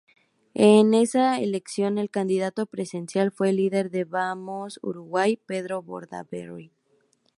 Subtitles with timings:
[0.55, 6.71] En esa elección el candidato presidencial fue el líder de Vamos Uruguay, Pedro Bordaberry.